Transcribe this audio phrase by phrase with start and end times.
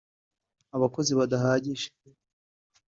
[0.75, 1.87] abakozi badahagije